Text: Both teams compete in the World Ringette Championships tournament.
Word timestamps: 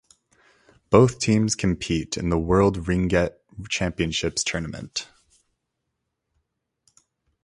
Both 0.89 1.19
teams 1.19 1.53
compete 1.53 2.17
in 2.17 2.29
the 2.29 2.39
World 2.39 2.87
Ringette 2.87 3.37
Championships 3.69 4.43
tournament. 4.43 5.05